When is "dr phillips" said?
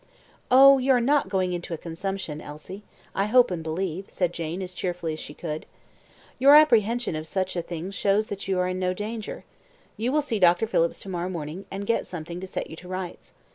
10.39-10.97